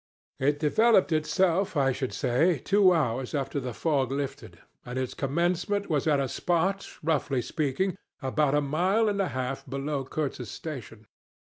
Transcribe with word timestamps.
"It 0.39 0.57
developed 0.57 1.11
itself, 1.11 1.77
I 1.77 1.91
should 1.91 2.11
say, 2.11 2.57
two 2.57 2.91
hours 2.91 3.35
after 3.35 3.59
the 3.59 3.71
fog 3.71 4.11
lifted, 4.11 4.57
and 4.83 4.97
its 4.97 5.13
commencement 5.13 5.91
was 5.91 6.07
at 6.07 6.19
a 6.19 6.27
spot, 6.27 6.89
roughly 7.03 7.39
speaking, 7.43 7.95
about 8.19 8.55
a 8.55 8.61
mile 8.61 9.07
and 9.09 9.21
a 9.21 9.27
half 9.27 9.63
below 9.69 10.03
Kurtz's 10.03 10.49
station. 10.49 11.05